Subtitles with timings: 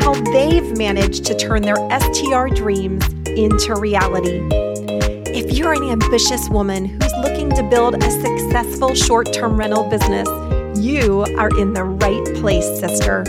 [0.00, 4.40] how they've managed to turn their STR dreams into reality.
[5.32, 10.26] If you're an ambitious woman who's looking to build a successful short term rental business,
[10.78, 13.24] you are in the right place, sister.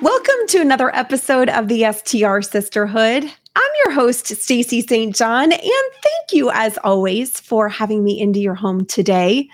[0.00, 3.22] Welcome to another episode of the STR Sisterhood.
[3.54, 5.14] I'm your host, Stacy St.
[5.14, 9.48] John, and thank you, as always, for having me into your home today.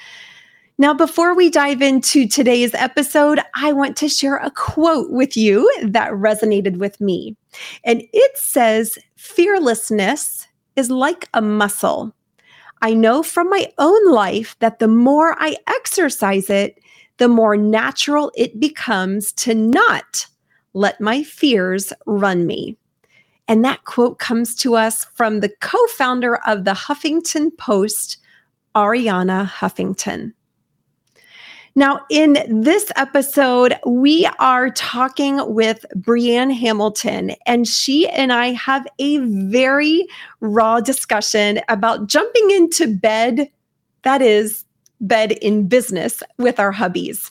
[0.81, 5.69] Now, before we dive into today's episode, I want to share a quote with you
[5.83, 7.37] that resonated with me.
[7.83, 12.15] And it says, Fearlessness is like a muscle.
[12.81, 16.79] I know from my own life that the more I exercise it,
[17.17, 20.27] the more natural it becomes to not
[20.75, 22.77] let my fears run me.
[23.49, 28.19] And that quote comes to us from the co founder of the Huffington Post,
[28.77, 30.35] Arianna Huffington.
[31.79, 38.85] Now, in this episode, we are talking with Brianne Hamilton, and she and I have
[38.99, 40.09] a very
[40.41, 43.49] raw discussion about jumping into bed.
[44.03, 44.65] That is,
[45.01, 47.31] bed in business with our hubbies.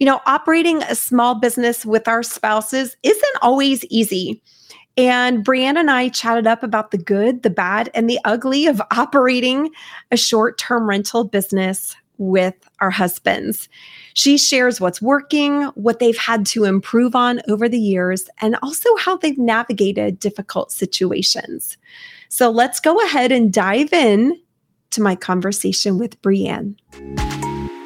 [0.00, 4.42] You know, operating a small business with our spouses isn't always easy.
[4.96, 8.82] And Brianne and I chatted up about the good, the bad, and the ugly of
[8.90, 9.70] operating
[10.10, 13.68] a short term rental business with our husbands.
[14.14, 18.88] She shares what's working, what they've had to improve on over the years, and also
[18.96, 21.76] how they've navigated difficult situations.
[22.28, 24.40] So let's go ahead and dive in
[24.90, 26.76] to my conversation with Brianne.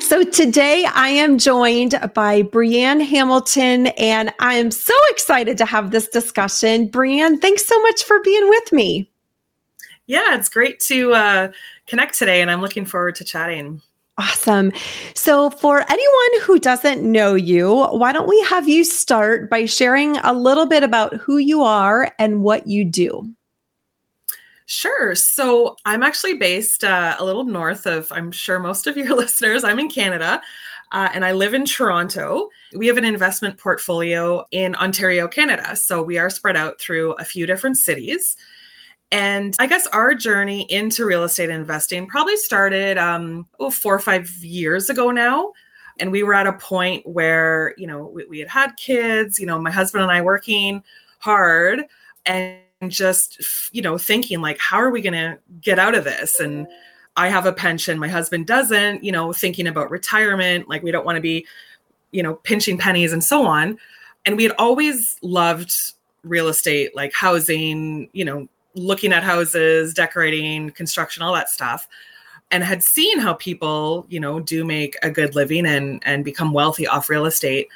[0.01, 5.91] So today I am joined by Brianne Hamilton, and I am so excited to have
[5.91, 6.89] this discussion.
[6.89, 9.11] Brianne, thanks so much for being with me.
[10.07, 11.53] Yeah, it's great to uh,
[11.87, 13.83] connect today, and I'm looking forward to chatting.
[14.19, 14.73] Awesome.
[15.15, 20.17] So, for anyone who doesn't know you, why don't we have you start by sharing
[20.19, 23.33] a little bit about who you are and what you do?
[24.67, 25.15] Sure.
[25.15, 29.65] So I'm actually based uh, a little north of, I'm sure most of your listeners,
[29.65, 30.43] I'm in Canada.
[30.93, 32.49] Uh, and I live in Toronto.
[32.75, 35.75] We have an investment portfolio in Ontario, Canada.
[35.77, 38.37] So we are spread out through a few different cities.
[39.11, 44.01] And I guess our journey into real estate investing probably started um, oh, four or
[44.01, 45.53] five years ago now.
[45.99, 49.47] And we were at a point where, you know, we, we had had kids, you
[49.47, 50.83] know, my husband and I working
[51.21, 51.85] hard.
[52.27, 53.43] And just
[53.73, 56.69] you know thinking like how are we going to get out of this and
[57.17, 61.05] i have a pension my husband doesn't you know thinking about retirement like we don't
[61.05, 61.45] want to be
[62.13, 63.77] you know pinching pennies and so on
[64.25, 65.75] and we had always loved
[66.23, 68.47] real estate like housing you know
[68.79, 71.89] looking at houses decorating construction all that stuff
[72.51, 76.53] and had seen how people you know do make a good living and and become
[76.53, 77.69] wealthy off real estate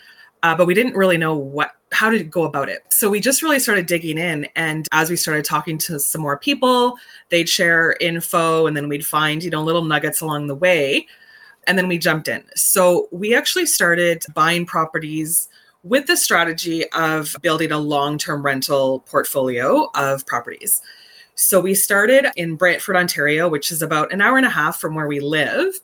[0.43, 2.83] uh, but we didn't really know what how to go about it.
[2.89, 4.47] So we just really started digging in.
[4.57, 6.97] And as we started talking to some more people,
[7.29, 11.07] they'd share info and then we'd find, you know, little nuggets along the way.
[11.67, 12.45] And then we jumped in.
[12.57, 15.49] So we actually started buying properties
[15.83, 20.83] with the strategy of building a long term rental portfolio of properties.
[21.35, 24.95] So we started in Brantford, Ontario, which is about an hour and a half from
[24.95, 25.81] where we live.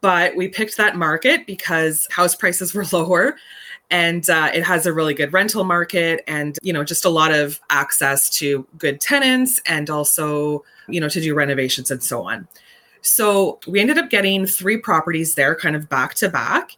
[0.00, 3.36] But we picked that market because house prices were lower
[3.90, 7.32] and uh, it has a really good rental market and you know just a lot
[7.32, 12.46] of access to good tenants and also you know to do renovations and so on
[13.02, 16.76] so we ended up getting three properties there kind of back to back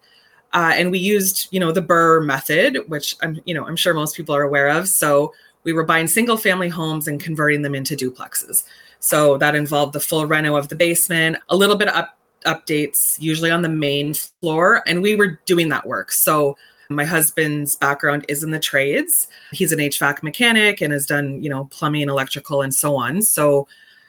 [0.52, 3.94] uh, and we used you know the BRRRR method which i'm you know i'm sure
[3.94, 5.32] most people are aware of so
[5.64, 8.64] we were buying single family homes and converting them into duplexes
[9.00, 13.20] so that involved the full reno of the basement a little bit of up, updates
[13.20, 16.56] usually on the main floor and we were doing that work so
[16.94, 19.28] my husband's background is in the trades.
[19.52, 23.22] He's an HVAC mechanic and has done, you know, plumbing, electrical, and so on.
[23.22, 23.66] So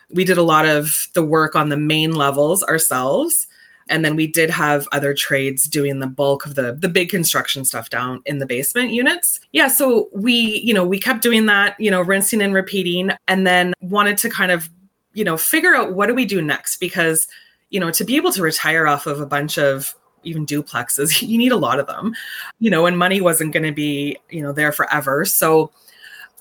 [0.09, 3.47] we did a lot of the work on the main levels ourselves.
[3.93, 7.63] And then we did have other trades doing the bulk of the the big construction
[7.63, 9.39] stuff down in the basement units.
[9.51, 13.45] Yeah, so we, you know, we kept doing that, you know, rinsing and repeating and
[13.45, 14.67] then wanted to kind of,
[15.13, 17.27] you know, figure out what do we do next because,
[17.69, 19.93] you know, to be able to retire off of a bunch of
[20.23, 22.15] even duplexes you need a lot of them
[22.59, 25.69] you know and money wasn't going to be you know there forever so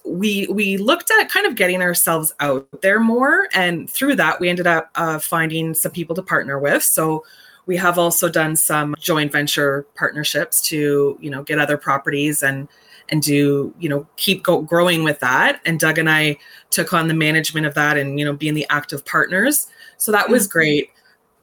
[0.04, 3.49] we we looked at kind of getting ourselves out there more.
[3.54, 6.82] And through that we ended up uh, finding some people to partner with.
[6.82, 7.25] So
[7.66, 12.69] we have also done some joint venture partnerships to you know get other properties and
[13.08, 15.60] and do you know keep go- growing with that.
[15.64, 16.37] And doug and i
[16.70, 19.69] took on the management of that and you know being the active partners.
[19.98, 20.52] So that was mm-hmm.
[20.52, 20.90] great.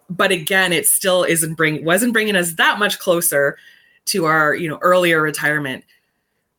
[0.10, 3.58] But again it still isn't bring wasn't bringing us that much closer
[4.06, 5.86] to our you know earlier retirement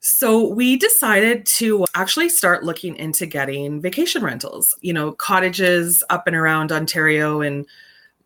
[0.01, 6.27] so we decided to actually start looking into getting vacation rentals, you know, cottages up
[6.27, 7.67] and around Ontario and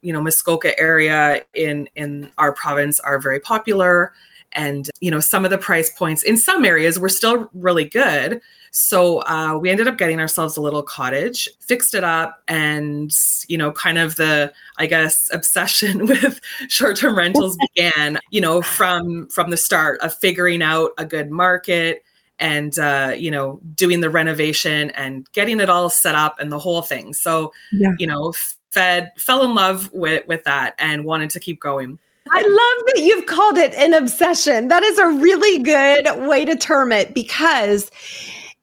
[0.01, 4.13] you know Muskoka area in in our province are very popular
[4.55, 8.41] and you know some of the price points in some areas were still really good.
[8.71, 13.17] So uh, we ended up getting ourselves a little cottage fixed it up and
[13.47, 19.29] you know kind of the i guess obsession with short-term rentals began you know from
[19.29, 22.03] from the start of figuring out a good market
[22.39, 26.59] and uh, you know doing the renovation and getting it all set up and the
[26.59, 27.13] whole thing.
[27.13, 27.93] So yeah.
[27.99, 28.33] you know
[28.71, 31.99] fed fell in love with with that and wanted to keep going
[32.31, 34.69] I love that you've called it an obsession.
[34.69, 37.91] That is a really good way to term it because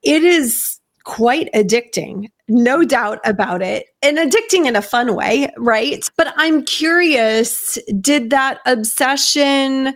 [0.02, 6.08] it is quite addicting, no doubt about it, and addicting in a fun way, right?
[6.18, 9.96] But I'm curious did that obsession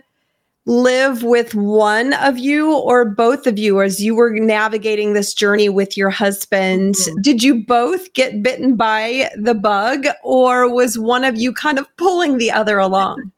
[0.66, 5.68] live with one of you or both of you as you were navigating this journey
[5.68, 6.96] with your husband?
[6.96, 7.20] Mm-hmm.
[7.22, 11.86] Did you both get bitten by the bug or was one of you kind of
[11.96, 13.30] pulling the other along?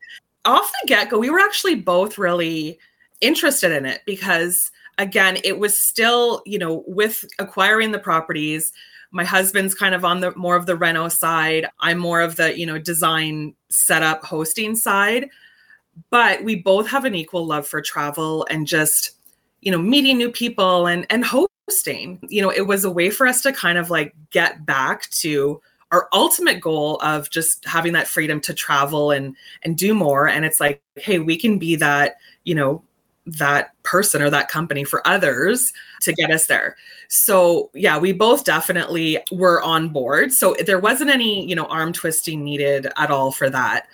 [0.49, 2.79] Off the get go, we were actually both really
[3.21, 8.73] interested in it because again, it was still, you know, with acquiring the properties,
[9.11, 11.67] my husband's kind of on the more of the reno side.
[11.81, 15.29] I'm more of the, you know, design setup hosting side.
[16.11, 19.13] But we both have an equal love for travel and just,
[19.61, 22.21] you know, meeting new people and and hosting.
[22.29, 25.61] You know, it was a way for us to kind of like get back to
[25.91, 30.45] our ultimate goal of just having that freedom to travel and and do more and
[30.45, 32.83] it's like hey we can be that you know
[33.29, 36.77] that person or that company for others to get us there.
[37.09, 40.33] So, yeah, we both definitely were on board.
[40.33, 43.87] So there wasn't any, you know, arm twisting needed at all for that.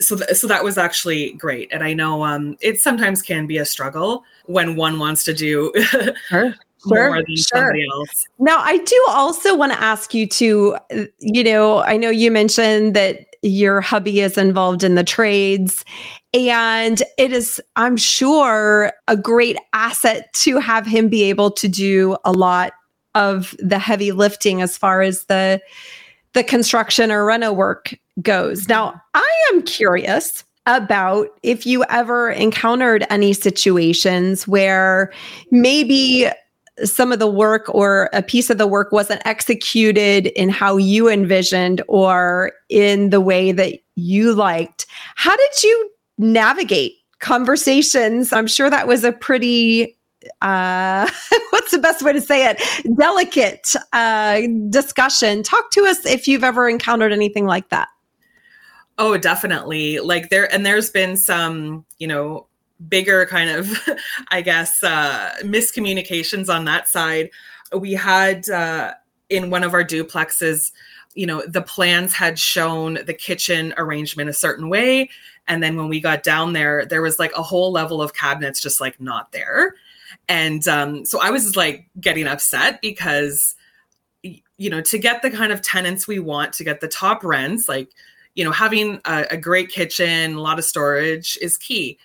[0.00, 1.72] So, th- so that was actually great.
[1.72, 5.72] And I know um, it sometimes can be a struggle when one wants to do
[6.28, 6.54] sure.
[6.86, 7.44] More than sure.
[7.44, 8.26] somebody else.
[8.38, 10.76] Now, I do also want to ask you to,
[11.18, 15.84] you know, I know you mentioned that your hubby is involved in the trades.
[16.32, 22.16] And it is, I'm sure, a great asset to have him be able to do
[22.24, 22.72] a lot
[23.14, 25.60] of the heavy lifting as far as the
[26.32, 28.68] the construction or reno work goes.
[28.68, 35.12] Now, I am curious about if you ever encountered any situations where
[35.52, 36.28] maybe
[36.82, 41.08] some of the work or a piece of the work wasn't executed in how you
[41.08, 44.86] envisioned or in the way that you liked.
[45.14, 48.32] How did you navigate conversations?
[48.32, 49.96] I'm sure that was a pretty
[50.42, 51.08] uh
[51.50, 52.58] what's the best way to say it
[52.96, 57.88] delicate uh discussion talk to us if you've ever encountered anything like that
[58.96, 62.46] oh definitely like there and there's been some you know
[62.88, 63.70] bigger kind of,
[64.28, 67.30] I guess, uh, miscommunications on that side.
[67.76, 68.94] We had uh,
[69.28, 70.72] in one of our duplexes,
[71.14, 75.10] you know, the plans had shown the kitchen arrangement a certain way.
[75.46, 78.60] And then when we got down there, there was like a whole level of cabinets
[78.60, 79.74] just like not there.
[80.28, 83.54] And um, so I was like getting upset because,
[84.22, 87.68] you know, to get the kind of tenants we want, to get the top rents,
[87.68, 87.90] like,
[88.34, 91.98] you know, having a, a great kitchen, a lot of storage is key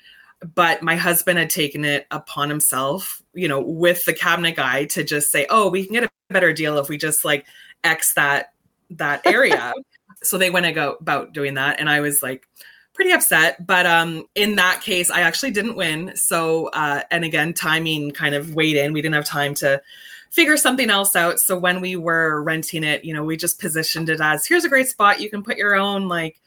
[0.55, 5.03] but my husband had taken it upon himself you know with the cabinet guy to
[5.03, 7.45] just say oh we can get a better deal if we just like
[7.83, 8.53] x that
[8.89, 9.73] that area.
[10.21, 12.45] So they went about doing that and i was like
[12.93, 16.13] pretty upset but um in that case i actually didn't win.
[16.17, 18.91] So uh and again timing kind of weighed in.
[18.91, 19.81] We didn't have time to
[20.29, 21.39] figure something else out.
[21.39, 24.69] So when we were renting it you know we just positioned it as here's a
[24.69, 25.21] great spot.
[25.21, 26.41] You can put your own like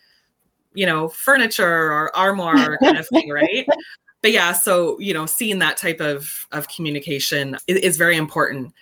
[0.74, 3.66] you know, furniture or armoire kind of thing, right?
[4.22, 8.72] But yeah, so you know, seeing that type of of communication is, is very important.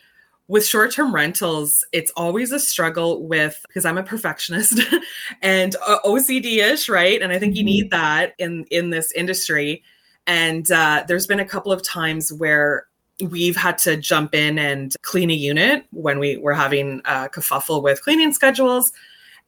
[0.48, 4.80] With short-term rentals, it's always a struggle with because I'm a perfectionist
[5.42, 7.22] and uh, OCD-ish, right?
[7.22, 8.00] And I think you need mm-hmm.
[8.02, 9.82] that in in this industry.
[10.26, 12.86] And uh, there's been a couple of times where
[13.22, 17.82] we've had to jump in and clean a unit when we were having a kerfuffle
[17.82, 18.92] with cleaning schedules.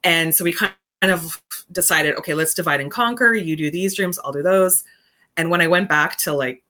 [0.04, 0.72] And so we kind
[1.10, 1.42] of
[1.72, 3.34] decided, okay, let's divide and conquer.
[3.34, 4.84] You do these dreams, I'll do those.
[5.36, 6.62] And when I went back to like,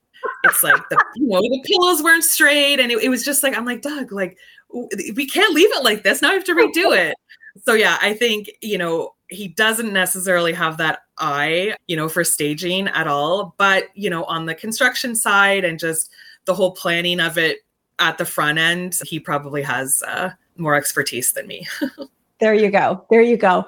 [0.45, 3.57] it's like the you know the pillows weren't straight, and it, it was just like
[3.57, 4.39] I'm like Doug, like
[4.73, 6.23] we can't leave it like this.
[6.23, 7.17] Now I have to redo it.
[7.65, 12.23] So yeah, I think you know he doesn't necessarily have that eye, you know, for
[12.25, 13.55] staging at all.
[13.59, 16.11] But you know, on the construction side and just
[16.45, 17.59] the whole planning of it
[17.99, 21.67] at the front end, he probably has uh, more expertise than me.
[22.41, 23.05] there you go.
[23.11, 23.67] There you go.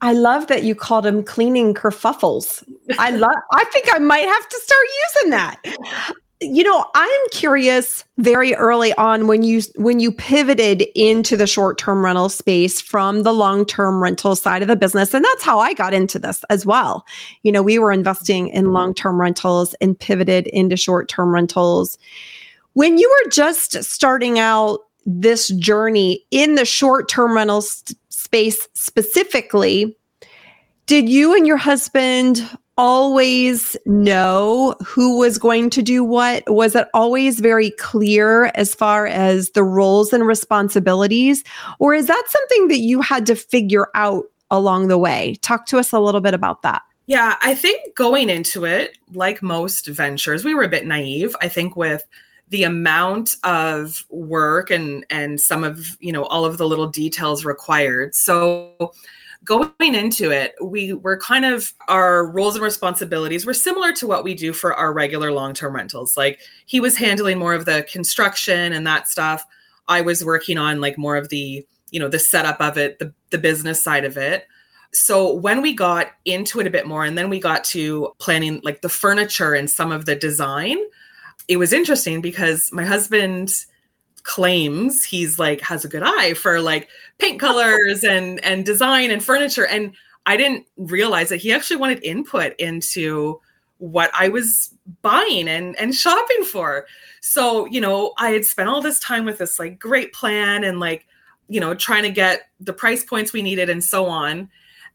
[0.00, 2.62] I love that you called them cleaning kerfuffles.
[2.98, 5.56] I love I think I might have to start using that.
[6.40, 12.04] You know, I'm curious very early on when you when you pivoted into the short-term
[12.04, 15.92] rental space from the long-term rental side of the business and that's how I got
[15.92, 17.04] into this as well.
[17.42, 21.98] You know, we were investing in long-term rentals and pivoted into short-term rentals.
[22.74, 27.98] When you were just starting out this journey in the short-term rental st-
[28.28, 29.96] space specifically,
[30.84, 36.44] did you and your husband always know who was going to do what?
[36.46, 41.42] Was it always very clear as far as the roles and responsibilities?
[41.78, 45.36] Or is that something that you had to figure out along the way?
[45.40, 46.82] Talk to us a little bit about that.
[47.06, 51.34] Yeah, I think going into it, like most ventures, we were a bit naive.
[51.40, 52.04] I think with
[52.50, 57.44] the amount of work and and some of you know all of the little details
[57.44, 58.14] required.
[58.14, 58.92] So
[59.44, 64.24] going into it we were kind of our roles and responsibilities were similar to what
[64.24, 66.16] we do for our regular long-term rentals.
[66.16, 69.44] Like he was handling more of the construction and that stuff.
[69.86, 73.12] I was working on like more of the you know the setup of it the,
[73.30, 74.46] the business side of it.
[74.92, 78.60] So when we got into it a bit more and then we got to planning
[78.64, 80.78] like the furniture and some of the design
[81.48, 83.52] it was interesting because my husband
[84.22, 86.88] claims he's like has a good eye for like
[87.18, 89.92] paint colors and and design and furniture and
[90.26, 93.40] I didn't realize that he actually wanted input into
[93.78, 96.86] what I was buying and and shopping for.
[97.22, 100.80] So, you know, I had spent all this time with this like great plan and
[100.80, 101.06] like,
[101.48, 104.50] you know, trying to get the price points we needed and so on.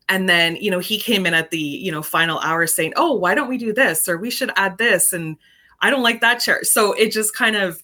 [0.07, 3.13] And then, you know, he came in at the, you know, final hour saying, "Oh,
[3.13, 5.37] why don't we do this or we should add this?" and
[5.83, 6.63] I don't like that chair.
[6.63, 7.83] So it just kind of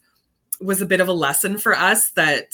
[0.61, 2.47] was a bit of a lesson for us that,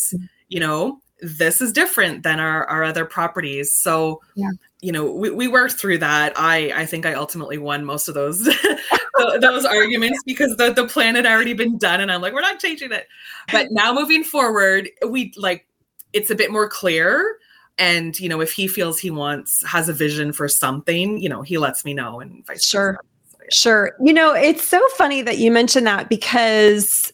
[0.50, 3.72] you know, this is different than our, our other properties.
[3.72, 4.50] So, yeah.
[4.82, 6.34] you know, we, we worked through that.
[6.36, 8.44] I, I think I ultimately won most of those,
[9.40, 12.60] those arguments because the, the plan had already been done and I'm like, we're not
[12.60, 13.08] changing it.
[13.52, 15.68] But now moving forward, we like,
[16.12, 17.38] it's a bit more clear
[17.78, 21.42] and you know if he feels he wants has a vision for something you know
[21.42, 23.15] he lets me know and vice sure versa.
[23.52, 23.96] Sure.
[24.02, 27.14] You know, it's so funny that you mentioned that because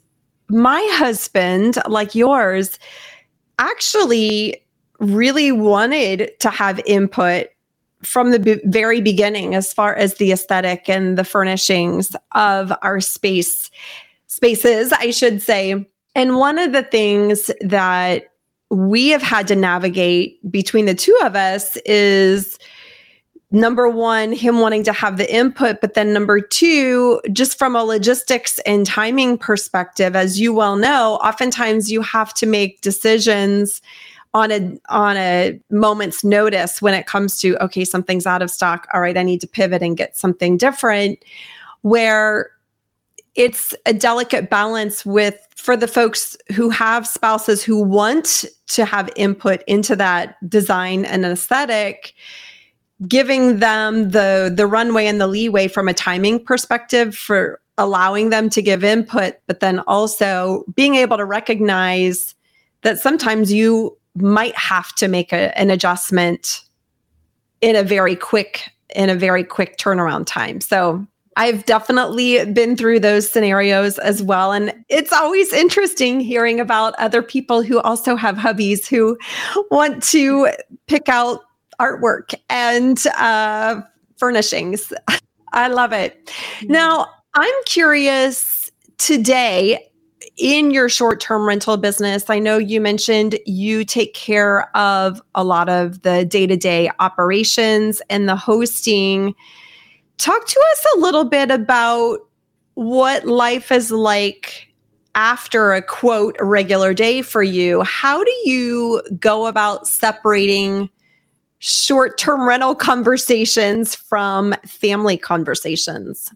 [0.50, 2.78] my husband, like yours,
[3.60, 4.64] actually
[5.00, 7.48] really wanted to have input
[8.04, 13.00] from the b- very beginning as far as the aesthetic and the furnishings of our
[13.00, 13.70] space
[14.28, 15.88] spaces, I should say.
[16.16, 18.32] And one of the things that
[18.70, 22.58] we have had to navigate between the two of us is
[23.52, 27.84] number one, him wanting to have the input, but then number two, just from a
[27.84, 33.82] logistics and timing perspective, as you well know, oftentimes you have to make decisions
[34.34, 38.88] on a on a moment's notice when it comes to okay something's out of stock.
[38.94, 41.20] All right i need to pivot and get something different
[41.82, 42.52] where
[43.36, 49.10] it's a delicate balance with for the folks who have spouses who want to have
[49.16, 52.14] input into that design and aesthetic
[53.08, 58.50] giving them the the runway and the leeway from a timing perspective for allowing them
[58.50, 62.36] to give input but then also being able to recognize
[62.84, 66.62] that sometimes you might have to make a, an adjustment
[67.62, 71.06] in a very quick in a very quick turnaround time so
[71.38, 74.52] I've definitely been through those scenarios as well.
[74.52, 79.18] And it's always interesting hearing about other people who also have hubbies who
[79.72, 80.50] want to
[80.88, 81.44] pick out
[81.80, 83.82] artwork and uh,
[84.18, 84.92] furnishings.
[85.54, 86.26] I love it.
[86.26, 86.74] Mm-hmm.
[86.74, 89.88] Now, I'm curious today
[90.38, 92.30] in your short term rental business.
[92.30, 96.90] I know you mentioned you take care of a lot of the day to day
[97.00, 99.36] operations and the hosting.
[100.18, 102.20] Talk to us a little bit about
[102.76, 104.68] what life is like
[105.16, 107.82] after a quote a regular day for you.
[107.84, 110.90] How do you go about separating
[111.62, 116.34] short term rental conversations from family conversations?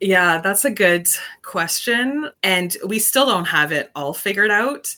[0.00, 1.08] Yeah, that's a good
[1.42, 2.30] question.
[2.44, 4.94] And we still don't have it all figured out.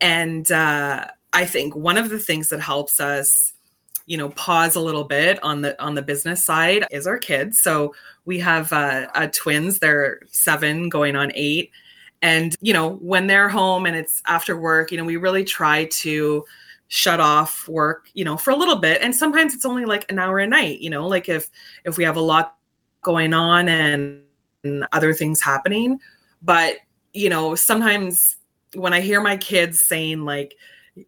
[0.00, 3.52] And uh, I think one of the things that helps us
[4.06, 7.60] you know pause a little bit on the on the business side is our kids
[7.60, 11.70] so we have uh, uh, twins they're seven going on eight
[12.22, 15.84] and you know when they're home and it's after work you know we really try
[15.92, 16.42] to
[16.88, 20.18] shut off work you know for a little bit and sometimes it's only like an
[20.18, 21.50] hour a night you know like if
[21.84, 22.56] if we have a lot
[23.02, 24.22] going on and,
[24.64, 26.00] and other things happening
[26.42, 26.76] but
[27.12, 28.36] you know sometimes
[28.74, 30.54] when i hear my kids saying like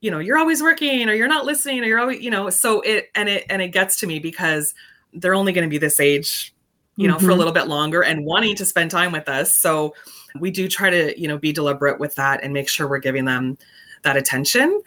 [0.01, 2.81] you know you're always working or you're not listening or you're always you know so
[2.83, 4.75] it and it and it gets to me because
[5.15, 6.55] they're only going to be this age
[6.97, 7.25] you know mm-hmm.
[7.25, 7.39] for a mm-hmm.
[7.39, 9.95] little bit longer and wanting to spend time with us so
[10.39, 13.25] we do try to you know be deliberate with that and make sure we're giving
[13.25, 13.57] them
[14.03, 14.81] that attention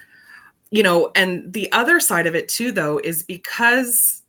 [0.74, 4.24] you know and the other side of it too though is because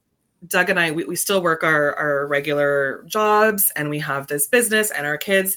[0.47, 4.47] doug and i we, we still work our our regular jobs and we have this
[4.47, 5.57] business and our kids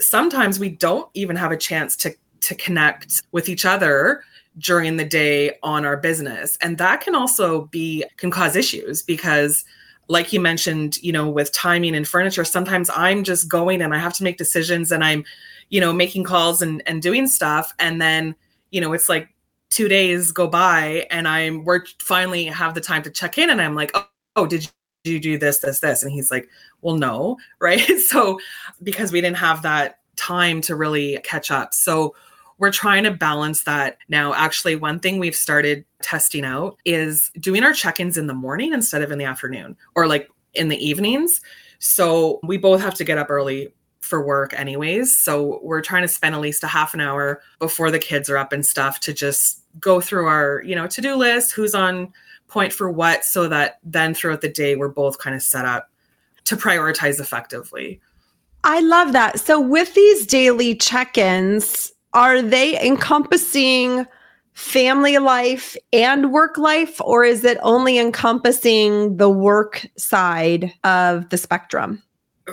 [0.00, 4.22] sometimes we don't even have a chance to to connect with each other
[4.58, 6.56] during the day on our business.
[6.60, 9.64] And that can also be can cause issues because
[10.08, 13.98] like you mentioned you know with timing and furniture sometimes i'm just going and i
[13.98, 15.24] have to make decisions and i'm
[15.70, 17.74] you know making calls and and doing stuff.
[17.78, 18.34] And then
[18.70, 19.33] you know it's like
[19.74, 23.60] two days go by and i'm we're finally have the time to check in and
[23.60, 24.70] i'm like oh, oh did
[25.02, 26.48] you do this this this and he's like
[26.80, 28.38] well no right so
[28.84, 32.14] because we didn't have that time to really catch up so
[32.58, 34.32] we're trying to balance that now.
[34.32, 38.72] Actually, one thing we've started testing out is doing our check ins in the morning
[38.72, 41.40] instead of in the afternoon or like in the evenings.
[41.80, 45.16] So we both have to get up early for work, anyways.
[45.16, 48.36] So we're trying to spend at least a half an hour before the kids are
[48.36, 52.12] up and stuff to just go through our, you know, to do list, who's on
[52.46, 55.90] point for what, so that then throughout the day, we're both kind of set up
[56.44, 58.00] to prioritize effectively.
[58.62, 59.40] I love that.
[59.40, 64.06] So with these daily check ins, are they encompassing
[64.52, 71.36] family life and work life, or is it only encompassing the work side of the
[71.36, 72.00] spectrum?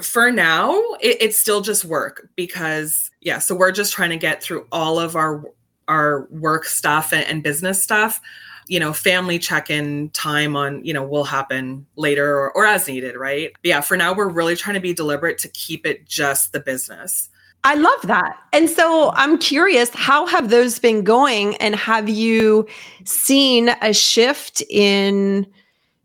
[0.01, 4.41] For now, it, it's still just work because, yeah, so we're just trying to get
[4.41, 5.43] through all of our
[5.87, 8.21] our work stuff and, and business stuff
[8.67, 13.15] you know family check-in time on you know will happen later or, or as needed
[13.17, 16.53] right but yeah for now we're really trying to be deliberate to keep it just
[16.53, 17.29] the business
[17.63, 18.37] I love that.
[18.53, 21.55] And so I'm curious, how have those been going?
[21.57, 22.67] And have you
[23.05, 25.45] seen a shift in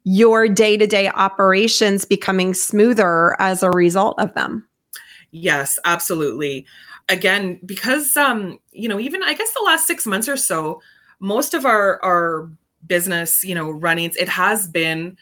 [0.07, 4.67] your day to day operations becoming smoother as a result of them?
[5.33, 6.65] Yes, absolutely.
[7.09, 10.81] Again, because, um, you know, even I guess the last six months or so,
[11.21, 12.49] most of our, our
[12.87, 15.19] business, you know, runnings, it has been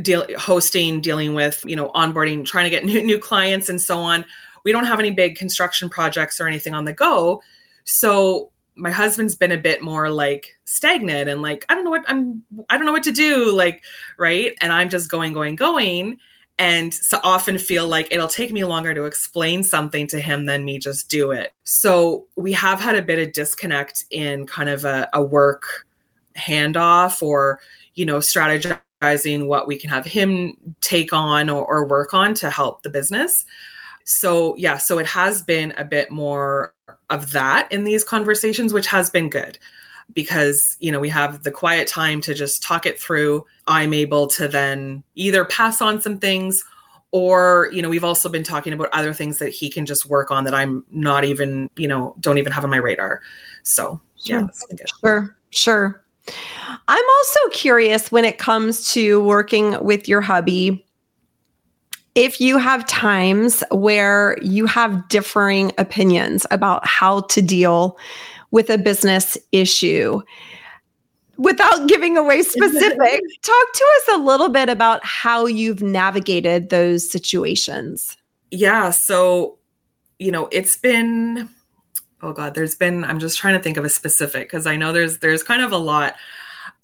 [0.00, 3.98] deal hosting, dealing with, you know, onboarding, trying to get new, new clients and so
[3.98, 4.24] on
[4.66, 7.40] we don't have any big construction projects or anything on the go.
[7.84, 12.04] So my husband's been a bit more like stagnant and like, I don't know what
[12.06, 13.50] I'm, I don't know what to do.
[13.50, 13.82] Like,
[14.18, 14.52] right.
[14.60, 16.18] And I'm just going, going, going.
[16.58, 20.64] And so often feel like it'll take me longer to explain something to him than
[20.64, 21.52] me just do it.
[21.64, 25.86] So we have had a bit of disconnect in kind of a, a work
[26.34, 27.60] handoff or,
[27.94, 32.50] you know, strategizing what we can have him take on or, or work on to
[32.50, 33.44] help the business.
[34.04, 36.72] So, yeah, so it has been a bit more
[37.10, 39.58] of that in these conversations, which has been good
[40.12, 43.44] because, you know, we have the quiet time to just talk it through.
[43.66, 46.64] I'm able to then either pass on some things
[47.12, 50.30] or, you know, we've also been talking about other things that he can just work
[50.30, 53.22] on that I'm not even, you know, don't even have on my radar.
[53.62, 54.40] So, sure.
[54.40, 56.04] yeah, sure, sure.
[56.88, 60.85] I'm also curious when it comes to working with your hubby
[62.16, 67.98] if you have times where you have differing opinions about how to deal
[68.50, 70.22] with a business issue,
[71.36, 77.08] without giving away specific, talk to us a little bit about how you've navigated those
[77.08, 78.16] situations.
[78.50, 78.90] Yeah.
[78.90, 79.58] So,
[80.18, 81.50] you know, it's been,
[82.22, 84.90] oh God, there's been, I'm just trying to think of a specific because I know
[84.90, 86.14] there's, there's kind of a lot.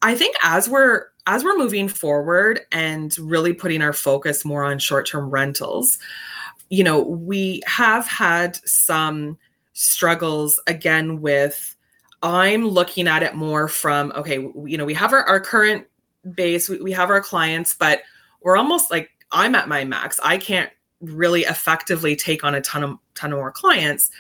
[0.03, 4.78] I think as we're as we're moving forward and really putting our focus more on
[4.78, 5.98] short-term rentals,
[6.68, 9.38] you know, we have had some
[9.72, 11.76] struggles again with
[12.22, 15.87] I'm looking at it more from okay, you know, we have our, our current
[16.35, 18.02] base, we, we have our clients, but
[18.42, 20.20] we're almost like I'm at my max.
[20.22, 24.11] I can't really effectively take on a ton of ton of more clients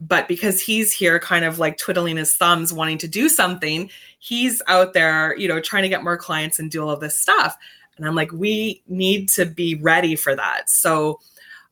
[0.00, 4.60] but because he's here kind of like twiddling his thumbs wanting to do something he's
[4.66, 7.56] out there you know trying to get more clients and do all of this stuff.
[7.96, 10.68] And i'm like we need to be ready for that.
[10.68, 11.20] So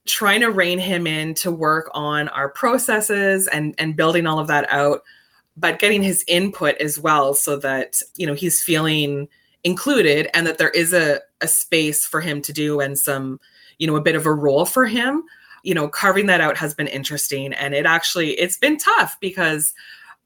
[0.04, 4.48] trying to rein him in to work on our processes and and building all of
[4.48, 5.02] that out
[5.56, 9.28] but getting his input as well so that you know he's feeling
[9.64, 13.38] included and that there is a, a space for him to do and some
[13.78, 15.22] you know a bit of a role for him
[15.62, 17.52] you know carving that out has been interesting.
[17.52, 19.74] And it actually it's been tough because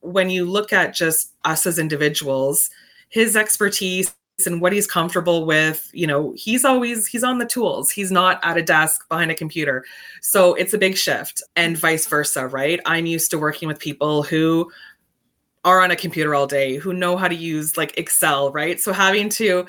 [0.00, 2.70] when you look at just us as individuals
[3.08, 4.14] his expertise
[4.46, 7.90] and what he's comfortable with you know he's always he's on the tools.
[7.90, 9.84] He's not at a desk behind a computer.
[10.20, 12.80] So it's a big shift and vice versa right?
[12.84, 14.70] I'm used to working with people who
[15.64, 18.78] are on a computer all day who know how to use like excel right?
[18.78, 19.66] So having to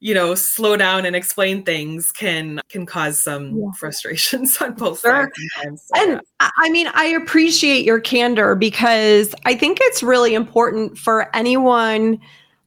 [0.00, 3.70] you know slow down and explain things can can cause some yeah.
[3.78, 5.30] frustrations on both sure.
[5.54, 6.50] sides so, and yeah.
[6.58, 12.18] i mean i appreciate your candor because i think it's really important for anyone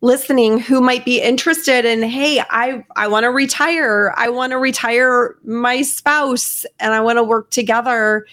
[0.01, 4.57] listening who might be interested in hey i i want to retire i want to
[4.57, 8.25] retire my spouse and i want to work together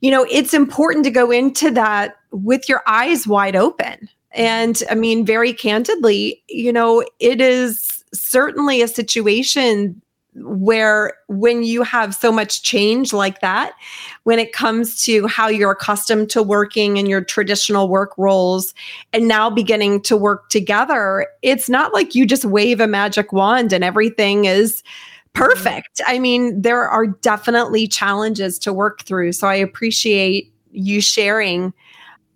[0.00, 4.94] you know it's important to go into that with your eyes wide open and i
[4.94, 10.00] mean very candidly you know it is certainly a situation
[10.34, 13.72] where when you have so much change like that
[14.22, 18.72] when it comes to how you're accustomed to working in your traditional work roles
[19.12, 23.72] and now beginning to work together it's not like you just wave a magic wand
[23.72, 24.84] and everything is
[25.32, 26.00] perfect.
[26.06, 29.32] I mean there are definitely challenges to work through.
[29.32, 31.72] So i appreciate you sharing.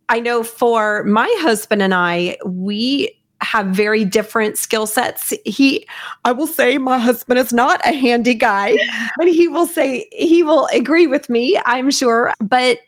[0.09, 5.33] I know for my husband and i we have very different skill sets.
[5.45, 5.87] He,
[6.25, 8.77] I will say, my husband is not a handy guy,
[9.17, 12.33] but he will say, he will agree with me, I'm sure.
[12.41, 12.81] But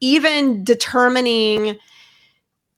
[0.00, 1.78] even determining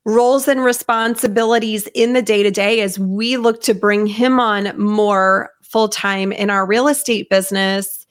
[0.04, 4.76] roles and responsibilities in the day to day as we look to bring him on
[4.78, 8.06] more full time in our real estate business,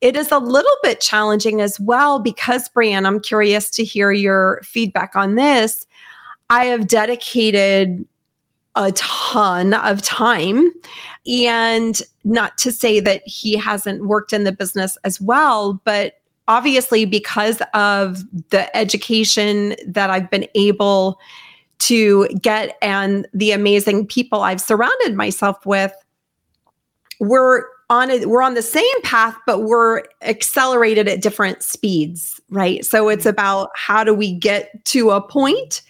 [0.00, 4.60] it is a little bit challenging as well because, Brianne, I'm curious to hear your
[4.64, 5.86] feedback on this.
[6.50, 8.04] I have dedicated
[8.76, 10.72] a ton of time.
[11.26, 17.04] And not to say that he hasn't worked in the business as well, but obviously,
[17.04, 21.18] because of the education that I've been able
[21.80, 25.92] to get and the amazing people I've surrounded myself with,
[27.20, 32.84] we're on a, we're on the same path but we're accelerated at different speeds right
[32.84, 33.30] so it's mm-hmm.
[33.30, 35.82] about how do we get to a point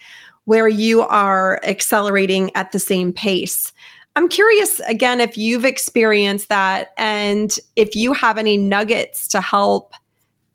[0.45, 3.73] where you are accelerating at the same pace.
[4.15, 9.93] I'm curious again if you've experienced that and if you have any nuggets to help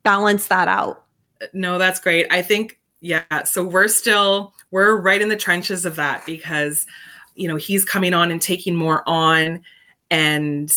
[0.03, 1.05] balance that out.
[1.53, 2.27] No, that's great.
[2.31, 6.87] I think yeah, so we're still we're right in the trenches of that because
[7.35, 9.63] you know, he's coming on and taking more on
[10.11, 10.75] and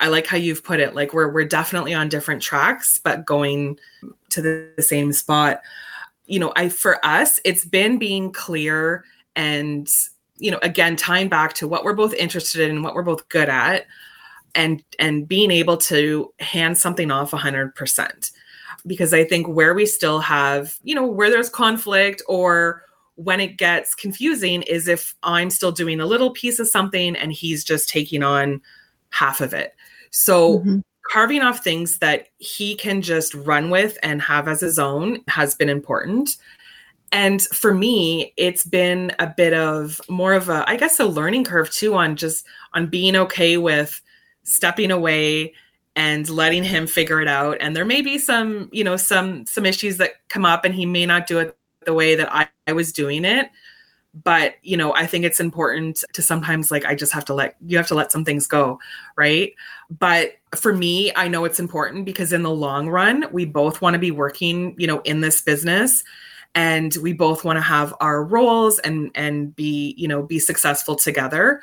[0.00, 3.78] I like how you've put it like we're we're definitely on different tracks but going
[4.30, 5.60] to the, the same spot
[6.28, 9.88] you know, I for us, it's been being clear and
[10.36, 13.28] you know, again, tying back to what we're both interested in and what we're both
[13.28, 13.86] good at
[14.54, 18.30] and and being able to hand something off 100%
[18.86, 22.82] because i think where we still have you know where there's conflict or
[23.16, 27.32] when it gets confusing is if i'm still doing a little piece of something and
[27.32, 28.62] he's just taking on
[29.10, 29.74] half of it.
[30.10, 30.78] So mm-hmm
[31.10, 35.54] carving off things that he can just run with and have as his own has
[35.54, 36.36] been important.
[37.10, 41.44] And for me, it's been a bit of more of a, I guess, a learning
[41.44, 44.00] curve too on just on being okay with
[44.42, 45.54] stepping away
[45.96, 47.56] and letting him figure it out.
[47.60, 50.84] And there may be some, you know, some some issues that come up and he
[50.84, 53.48] may not do it the way that I, I was doing it
[54.24, 57.56] but you know i think it's important to sometimes like i just have to let
[57.66, 58.78] you have to let some things go
[59.16, 59.54] right
[59.98, 63.94] but for me i know it's important because in the long run we both want
[63.94, 66.04] to be working you know in this business
[66.54, 70.96] and we both want to have our roles and and be you know be successful
[70.96, 71.60] together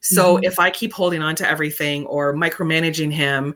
[0.00, 0.44] so mm-hmm.
[0.44, 3.54] if i keep holding on to everything or micromanaging him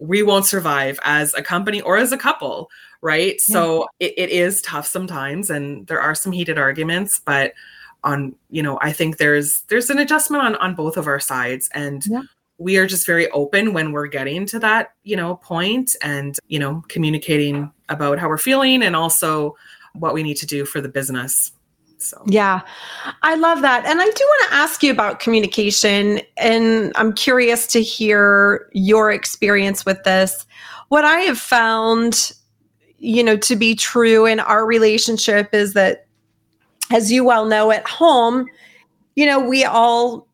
[0.00, 3.52] we won't survive as a company or as a couple right yeah.
[3.52, 7.52] so it, it is tough sometimes and there are some heated arguments but
[8.04, 11.68] on you know i think there's there's an adjustment on on both of our sides.
[11.74, 12.22] And yeah.
[12.58, 16.58] we are just very open when we're getting to that you know point and you
[16.58, 19.56] know communicating about how we're feeling and also
[19.94, 21.52] what we need to do for the business.
[22.00, 22.22] So.
[22.26, 22.60] Yeah.
[23.22, 23.84] I love that.
[23.84, 26.20] And i do want to ask you about communication.
[26.36, 30.46] And i'm curious to hear your experience with this.
[30.88, 32.32] What i have found
[33.00, 36.07] you know to be true in our relationship is that
[36.90, 38.46] as you well know at home,
[39.16, 40.26] you know, we all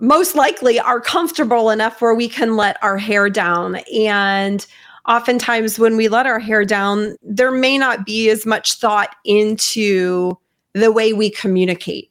[0.00, 3.76] most likely are comfortable enough where we can let our hair down.
[3.94, 4.64] And
[5.06, 10.38] oftentimes, when we let our hair down, there may not be as much thought into
[10.74, 12.10] the way we communicate.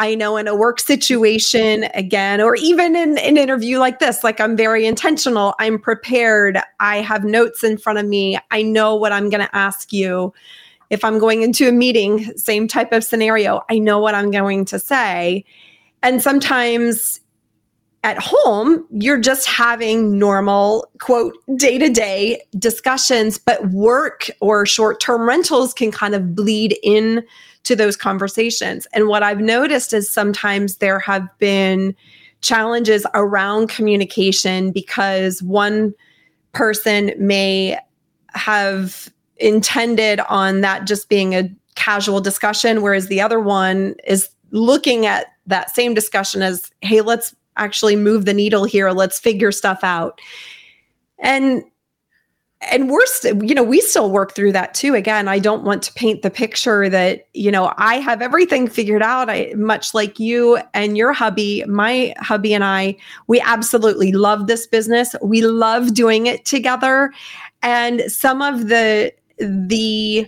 [0.00, 4.40] I know in a work situation, again, or even in an interview like this, like
[4.40, 5.54] I'm very intentional.
[5.58, 6.58] I'm prepared.
[6.78, 8.38] I have notes in front of me.
[8.52, 10.32] I know what I'm going to ask you.
[10.90, 14.64] If I'm going into a meeting, same type of scenario, I know what I'm going
[14.66, 15.44] to say.
[16.02, 17.20] And sometimes
[18.04, 25.00] at home, you're just having normal, quote, day to day discussions, but work or short
[25.00, 27.24] term rentals can kind of bleed in
[27.64, 28.86] to those conversations.
[28.92, 31.94] And what I've noticed is sometimes there have been
[32.40, 35.92] challenges around communication because one
[36.52, 37.76] person may
[38.34, 45.06] have intended on that just being a casual discussion, whereas the other one is looking
[45.06, 49.82] at that same discussion as, hey, let's actually move the needle here, let's figure stuff
[49.82, 50.20] out.
[51.18, 51.64] And
[52.60, 54.94] and we're you know we still work through that too.
[54.94, 59.02] Again i don't want to paint the picture that you know i have everything figured
[59.02, 59.30] out.
[59.30, 62.96] I much like you and your hubby my hubby and i
[63.28, 65.14] we absolutely love this business.
[65.22, 67.12] We love doing it together.
[67.62, 70.26] And some of the the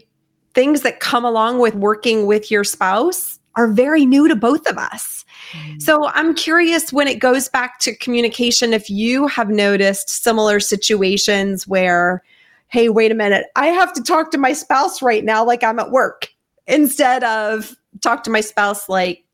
[0.55, 4.79] things that come along with working with your spouse are very new to both of
[4.79, 5.83] us mm.
[5.83, 11.67] so I'm curious when it goes back to communication, if you have noticed similar situations
[11.67, 12.23] where,
[12.69, 15.79] hey, wait a minute, I have to talk to my spouse right now like I'm
[15.79, 16.29] at work
[16.67, 19.25] instead of talk to my spouse like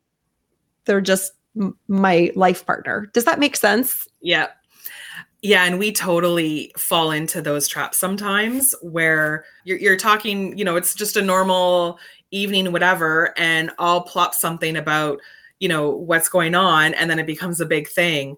[0.87, 1.33] they're just
[1.89, 3.11] my life partner.
[3.13, 4.07] Does that make sense?
[4.21, 4.49] Yeah.
[5.43, 10.77] Yeah, and we totally fall into those traps sometimes where you're, you're talking, you know,
[10.77, 11.99] it's just a normal
[12.31, 15.21] evening, whatever, and I'll plop something about
[15.59, 18.37] you know what's going on and then it becomes a big thing.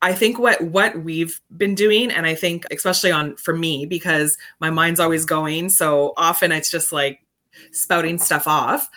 [0.00, 4.36] I think what what we've been doing and i think especially on for me because
[4.60, 7.20] my mind's always going so often it's just like
[7.70, 8.90] spouting stuff off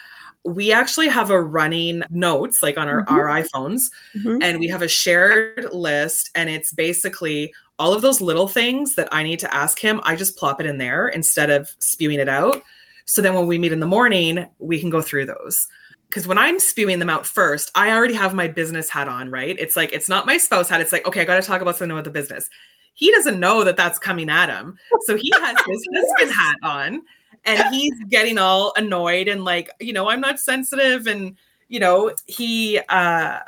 [0.46, 3.14] we actually have a running notes like on our, mm-hmm.
[3.14, 4.42] our iphones mm-hmm.
[4.42, 9.10] and we have a shared list and it's basically all of those little things that
[9.12, 12.30] i need to ask him i just plop it in there instead of spewing it
[12.30, 12.62] out
[13.06, 15.68] so then when we meet in the morning we can go through those
[16.16, 19.58] because when I'm spewing them out first, I already have my business hat on, right?
[19.60, 20.80] It's like, it's not my spouse hat.
[20.80, 22.50] It's like, okay, I got to talk about something about the business.
[22.94, 24.78] He doesn't know that that's coming at him.
[25.02, 27.02] So he has his husband hat on
[27.46, 31.08] and he's getting all annoyed and like, you know, I'm not sensitive.
[31.08, 31.36] And,
[31.68, 33.40] you know, he, uh,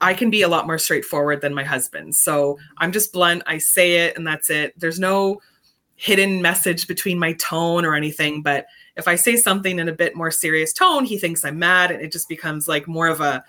[0.00, 2.14] I can be a lot more straightforward than my husband.
[2.14, 3.42] So I'm just blunt.
[3.46, 4.78] I say it and that's it.
[4.78, 5.40] There's no
[5.96, 8.66] hidden message between my tone or anything, but
[8.96, 12.02] if I say something in a bit more serious tone, he thinks I'm mad and
[12.02, 13.44] it just becomes like more of a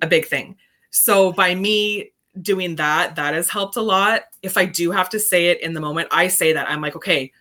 [0.00, 0.56] a big thing.
[0.90, 4.22] So by me doing that, that has helped a lot.
[4.42, 6.68] If I do have to say it in the moment, I say that.
[6.68, 7.32] I'm like, okay,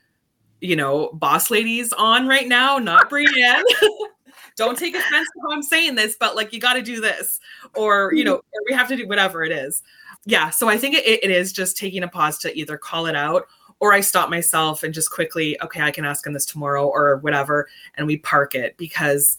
[0.62, 3.64] you know, boss ladies on right now, not Brianne.
[4.56, 7.40] Don't take offense to how I'm saying this, but like you got to do this,
[7.76, 9.82] or you know, or we have to do whatever it is.
[10.26, 10.50] Yeah.
[10.50, 13.48] So I think it, it is just taking a pause to either call it out
[13.80, 17.18] or I stop myself and just quickly, okay, I can ask him this tomorrow or
[17.18, 19.38] whatever, and we park it because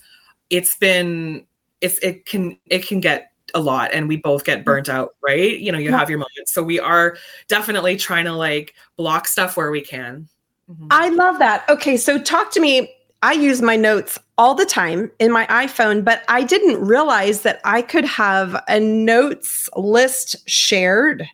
[0.50, 1.46] it's been
[1.80, 5.58] it's it can it can get a lot and we both get burnt out, right?
[5.58, 5.98] You know, you yeah.
[5.98, 6.52] have your moments.
[6.52, 7.16] So we are
[7.48, 10.28] definitely trying to like block stuff where we can.
[10.70, 10.86] Mm-hmm.
[10.90, 11.68] I love that.
[11.68, 12.94] Okay, so talk to me.
[13.24, 17.60] I use my notes all the time in my iPhone, but I didn't realize that
[17.64, 21.24] I could have a notes list shared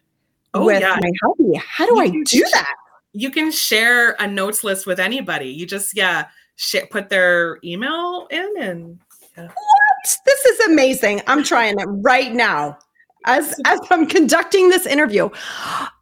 [0.52, 0.98] oh, with yeah.
[1.00, 1.54] my hubby.
[1.56, 2.74] How do you I do that?
[3.12, 5.48] you can share a notes list with anybody.
[5.48, 8.98] You just yeah, sh- put their email in and
[9.36, 9.46] yeah.
[9.46, 10.18] What?
[10.24, 11.22] This is amazing.
[11.26, 12.78] I'm trying it right now.
[13.28, 15.28] As as I'm conducting this interview.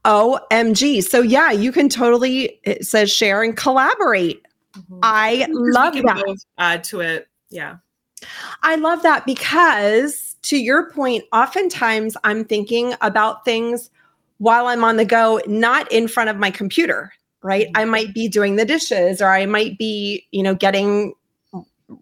[0.05, 1.03] OMG.
[1.03, 4.43] So yeah, you can totally it says share and collaborate.
[4.77, 5.01] Mm-hmm.
[5.03, 6.37] I love that.
[6.59, 7.29] add to it.
[7.51, 7.77] Yeah.
[8.63, 13.91] I love that because to your point, oftentimes I'm thinking about things
[14.39, 17.13] while I'm on the go, not in front of my computer,
[17.43, 17.67] right?
[17.67, 17.77] Mm-hmm.
[17.77, 21.15] I might be doing the dishes or I might be, you know, getting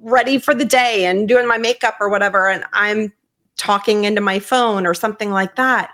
[0.00, 2.48] ready for the day and doing my makeup or whatever.
[2.48, 3.12] And I'm
[3.56, 5.92] talking into my phone or something like that.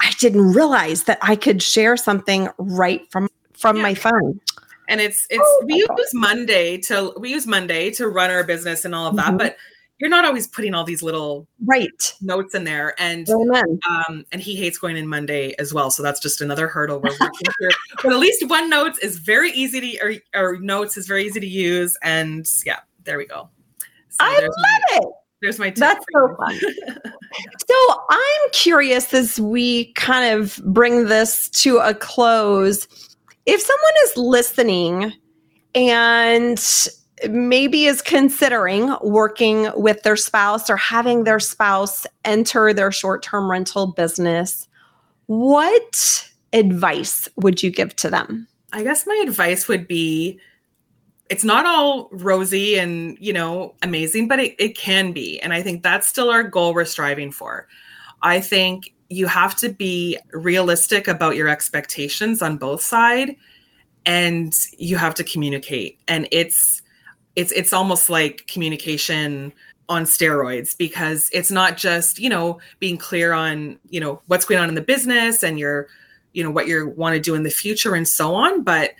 [0.00, 3.82] I didn't realize that I could share something right from from yeah.
[3.82, 4.40] my phone.
[4.88, 8.84] And it's it's oh, we use Monday to we use Monday to run our business
[8.84, 9.36] and all of that, mm-hmm.
[9.36, 9.56] but
[9.98, 14.54] you're not always putting all these little right notes in there and um and he
[14.54, 17.70] hates going in monday as well so that's just another hurdle we're working here
[18.02, 21.40] but at least one notes is very easy to or, or notes is very easy
[21.40, 23.48] to use and yeah there we go
[24.08, 25.04] so i love my, it
[25.42, 26.58] there's my that's so fun
[27.68, 32.86] so i'm curious as we kind of bring this to a close
[33.46, 35.12] if someone is listening
[35.74, 36.88] and
[37.28, 43.50] maybe is considering working with their spouse or having their spouse enter their short term
[43.50, 44.68] rental business,
[45.26, 48.46] what advice would you give to them?
[48.72, 50.38] I guess my advice would be
[51.28, 55.38] it's not all rosy and, you know, amazing, but it, it can be.
[55.40, 57.68] And I think that's still our goal we're striving for.
[58.22, 63.36] I think you have to be realistic about your expectations on both side
[64.04, 66.82] and you have to communicate and it's
[67.36, 69.52] it's it's almost like communication
[69.88, 74.60] on steroids because it's not just you know being clear on you know what's going
[74.60, 75.88] on in the business and your
[76.32, 78.92] you know what you want to do in the future and so on but